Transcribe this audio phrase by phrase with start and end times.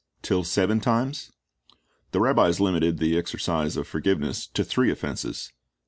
[0.23, 1.31] till seven times?"
[2.09, 5.53] The rabbis limited the exercise of forgiveness to three offenses.